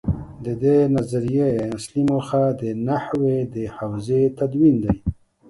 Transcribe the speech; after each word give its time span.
د 0.45 0.47
دې 0.63 0.77
نظریې 0.95 1.49
اصلي 1.75 2.01
موخه 2.09 2.43
د 2.61 2.63
نحوې 2.87 3.37
د 3.53 3.55
حوزې 3.75 4.23
تدوین 4.37 4.75
دی. 4.83 4.95